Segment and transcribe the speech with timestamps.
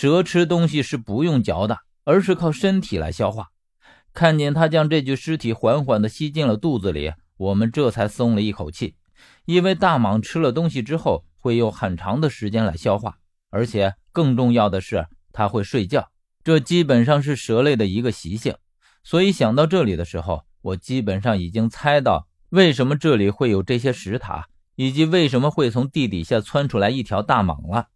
[0.00, 3.48] 蛇吃东西是不用嚼的，而是靠身体来消化。
[4.14, 8.94] 看见他将这具尸体缓缓地吸进了肚子里，我们这才松了一口气。
[9.44, 13.18] 因为大蟒吃了东西之后会用很长的时间来消化，
[13.50, 16.12] 而且更重要的是，它会睡觉。
[16.44, 18.54] 这基本上是蛇类的一个习性。
[19.02, 24.46] 所以想到这里的时候，我基本上已经猜到为什么这里会有这些石塔，
[24.76, 27.88] 以及为什么会从地底下窜出来一条大蟒了。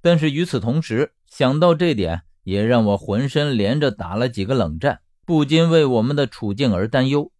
[0.00, 7.30] 但是与此同时，想到这点，也让我浑身连着打了几个冷战，不禁为我们的处境而担忧。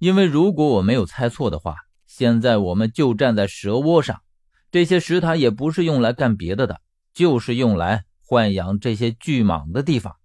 [0.00, 1.76] 因为如果我没有猜错的话，
[2.08, 4.20] 现在我们就站在蛇窝上，
[4.72, 6.80] 这些石塔也不是用来干别的的，
[7.14, 10.16] 就是用来豢养这些巨蟒的地方。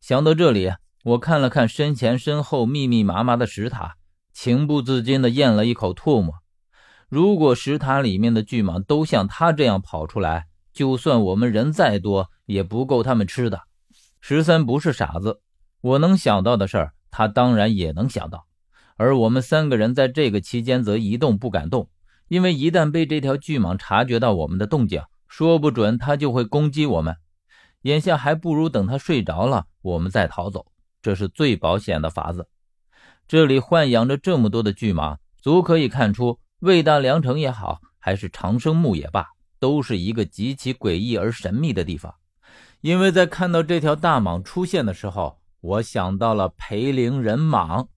[0.00, 0.72] 想到这里。
[1.04, 3.96] 我看了看身前身后密密麻麻的石塔，
[4.32, 6.36] 情不自禁地咽了一口唾沫。
[7.10, 13.62] 如果石塔里面的巨蟒都像他这样跑出来，就算我们人再多，也不够他们吃的。
[14.20, 15.40] 十三不是傻子，
[15.80, 18.46] 我能想到的事儿，他当然也能想到。
[18.96, 21.88] 而我们三个人在这个期间则一动不敢动，
[22.28, 27.16] 因为一旦被这条巨蟒察觉到我们的动静，说不准它就会攻击我们。
[27.82, 30.66] 眼下还不如等它睡着了，我们再逃走。
[31.02, 32.48] 这是最保险的法子。
[33.28, 39.26] 这里豢养着这么多的巨蟒，足可以看出，魏大良城也好，还是长生墓也罢，
[39.58, 42.14] 都是一个极其诡异而神秘的地方。
[42.80, 47.88] 因为在看到这条大蟒出现的时候，我想到了培陵人蟒。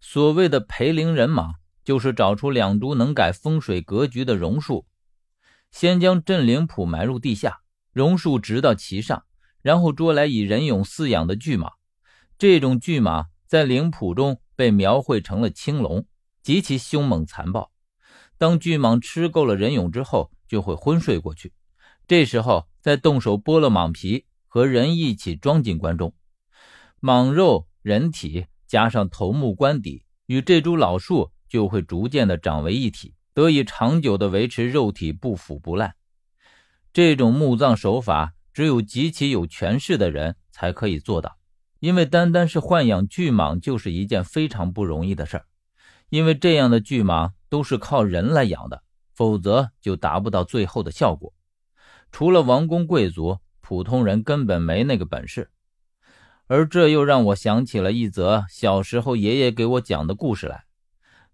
[0.00, 4.86] 所谓的培陵人蟒，就是找出两株能改风水格局的榕树，
[5.72, 7.60] 先将镇灵谱埋入地下，
[7.92, 9.24] 榕树直到其上，
[9.62, 11.72] 然后捉来以人俑饲养的巨蟒。
[12.38, 16.06] 这种巨蟒在灵谱中被描绘成了青龙，
[16.42, 17.72] 极其凶猛残暴。
[18.38, 21.52] 当巨蟒吃够了人俑之后，就会昏睡过去。
[22.06, 26.14] 这时候再动手剥了蟒皮，和人一起装进棺中。
[27.00, 35.94] 蟒肉、人体加上头目棺底，与这株老树就会逐渐的长为一体，得以长久的维持肉体不腐不烂。
[36.92, 41.36] 这种墓葬手法，只有极其有权势的人才可以做到。
[41.78, 45.44] 因为单单是豢养巨蟒就是一件非常不容易的事儿，
[46.08, 48.82] 因为这样的巨蟒都是靠人来养的，
[49.16, 51.32] 否则就达不到最后的效果。
[52.12, 55.50] 除了王公贵族，普通人根本没那个本事。
[56.46, 60.64] 而这又让我想起了一则小时候爷爷给我讲的故事来。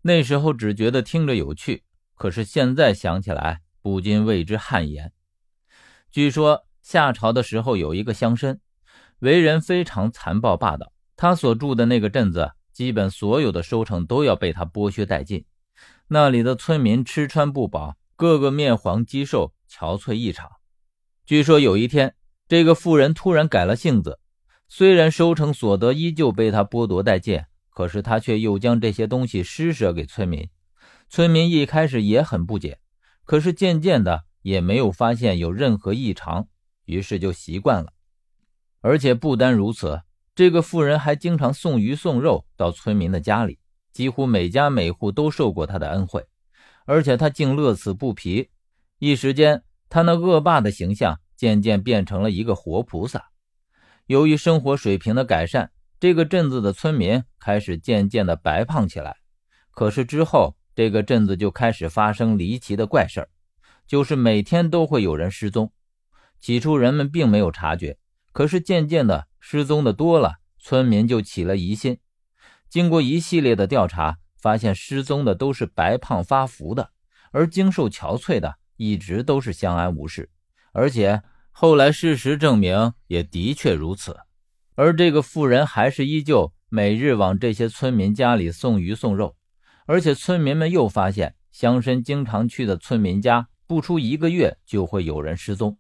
[0.01, 1.83] 那时候只觉得听着有趣，
[2.15, 5.13] 可是现在想起来不禁为之汗颜。
[6.11, 8.59] 据说夏朝的时候有一个乡绅。
[9.19, 15.45] 为人非常残暴霸道，他所住的那个镇子，基本所有的收成都要被他剥削殆尽。
[16.09, 20.51] 那里的村民吃穿不饱，个个面黄肌瘦，憔悴异常。
[21.25, 22.15] 据说有一天，
[22.49, 24.19] 这个妇人突然改了性子，
[24.69, 30.49] 虽然收成所得依旧被他剥夺殆尽，可是他却又将这些东西施舍给村民。
[31.09, 32.81] 村民一开始也很不解，
[33.25, 36.49] 可是渐渐的也没有发现有任何异常，
[36.85, 37.93] 于是就习惯了。
[38.81, 40.03] 而且不单如此，
[40.35, 43.59] 这个妇人还经常送鱼送肉到村民的家里，
[43.93, 46.27] 几乎每家每户都受过他的恩惠，
[46.87, 48.51] 而且他竟乐此不疲。
[48.99, 53.31] 一时间，他那恶霸的形象渐渐变成了一个活菩萨。
[54.07, 55.71] 由于生活水平的改善，
[56.01, 59.17] 这个镇子的村民开始渐渐的白胖起来。
[59.71, 63.29] 可是之后，这个镇子就开始发生离奇的怪事儿，
[63.87, 65.73] 就是每天都会有人失踪。
[66.41, 67.99] 起初，人们并没有察觉。
[68.33, 71.99] 可是渐渐的，失踪的多了，村民就起了疑心。
[72.73, 76.89] 经过一系列的调查，发现失踪的都是白胖发福的，
[77.31, 80.31] 而精瘦憔悴的一直都是相安无事。
[80.73, 84.17] 而且后来事实证明，也的确如此。
[84.75, 89.37] 而这个妇人还是依旧每日往这些村民家里送鱼送肉，
[89.85, 95.77] 而且村民们又发现，乡绅经常去的村民家，不出一个月就会有人失踪。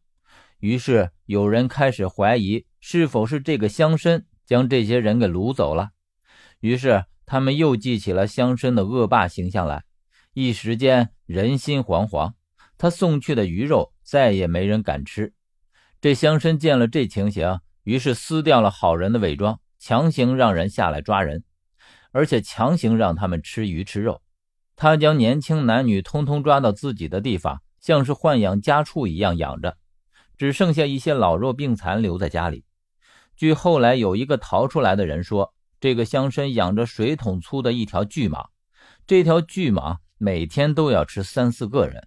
[0.58, 5.92] 于是有人开始怀疑，是否是这个乡绅将这些人给掳走了。
[6.62, 9.82] 于是他们又记起了乡绅的恶霸形象来，
[10.32, 12.34] 一时间人心惶惶。
[12.78, 15.34] 他送去的鱼肉再也没人敢吃。
[16.00, 21.42] 这乡绅见了这情形，于是撕掉了好人的伪装，强行让人下来抓人，
[22.12, 24.22] 而且强行让他们吃鱼吃肉。
[24.76, 29.76] 他将年轻男女通通抓到自己的地方，像是豢养家畜一样养着。
[30.38, 32.64] 只剩下一些老弱病残留在家里。
[33.36, 38.50] 据后来有一个逃出来的人说，这个乡绅养着水桶粗的一条巨蟒，
[39.04, 42.06] 这条巨蟒每天都要吃三四个人。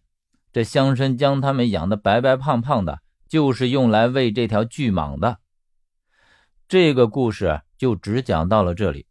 [0.53, 5.39] 这乡绅将他们养得白白胖胖的，就是用来喂这条巨蟒的。
[6.69, 9.07] 这个故事就只讲到了这里。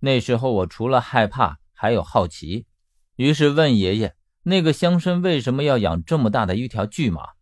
[0.00, 2.66] 那时候我除了害怕，还有好奇，
[3.14, 7.34] 于是问爷爷：“那个乡绅为什么要养这么大的一条巨蟒？”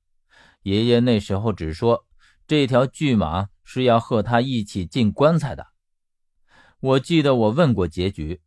[0.64, 2.04] 爷爷那时候只说
[2.46, 5.68] ：“这条巨蟒是要和他一起进棺材的。”
[6.81, 8.41] 我记得我问过结局，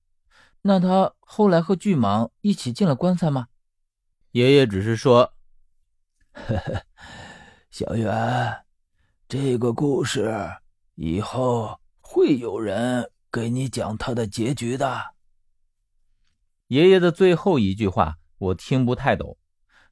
[0.64, 3.50] 那他后来和巨蟒一起进了棺材吗？
[4.32, 5.36] 爷爷只是说
[6.34, 6.82] ：“呵呵，
[7.70, 8.64] 小袁，
[9.28, 10.34] 这个故事
[10.96, 15.14] 以后会有人给你讲他的结局的。”
[16.70, 19.38] 爷爷的最后一句话我听不太懂，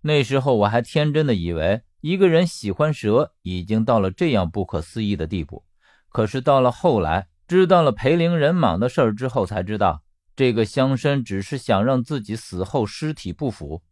[0.01, 5.63] 那时候我还天真的以为一个人喜欢蛇已经到了这样不可思议的地步，
[6.09, 7.27] 可是到了后来。
[7.51, 10.03] 知道了裴灵人蟒的事儿之后，才知道
[10.37, 13.83] 这个乡绅只是想让自己死后尸体不腐，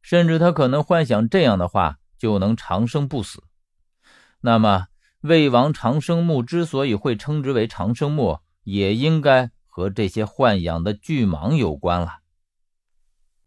[0.00, 3.42] 甚至他可能幻想这样的话就能长生不死。
[4.42, 4.86] 那么
[5.22, 12.19] 魏王长生墓之所以会称之为长生墓，也应该和这些豢养的巨蟒有关了。